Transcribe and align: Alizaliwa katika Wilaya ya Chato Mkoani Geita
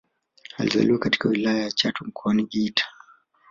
Alizaliwa 0.57 0.99
katika 0.99 1.29
Wilaya 1.29 1.63
ya 1.63 1.71
Chato 1.71 2.05
Mkoani 2.05 2.43
Geita 2.43 2.85